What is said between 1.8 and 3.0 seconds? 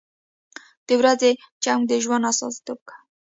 د ژوند استازیتوب کوي.